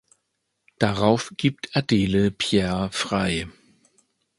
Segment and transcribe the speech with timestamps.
[0.79, 3.47] Darauf gibt Adele Pierre frei.